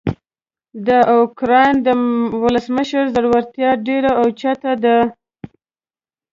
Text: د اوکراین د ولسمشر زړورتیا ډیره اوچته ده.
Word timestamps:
د 0.87 0.89
اوکراین 1.17 1.75
د 1.85 1.87
ولسمشر 2.43 3.03
زړورتیا 3.15 3.69
ډیره 3.87 4.11
اوچته 4.21 4.71
ده. 4.83 4.97